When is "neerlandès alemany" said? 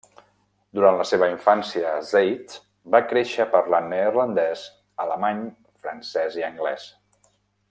3.95-5.45